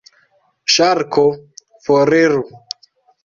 [0.75, 1.25] Ŝarko:
[1.89, 2.43] "Foriru."